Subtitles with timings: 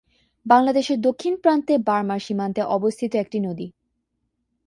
[0.45, 3.67] বাংলাদেশের দক্ষিণ প্রান্তে বার্মা সীমান্তে অবস্থিত একটি নদী।